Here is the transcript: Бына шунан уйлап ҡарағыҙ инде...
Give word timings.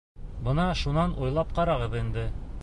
Бына 0.47 0.65
шунан 0.79 1.13
уйлап 1.27 1.53
ҡарағыҙ 1.61 1.97
инде... 2.01 2.27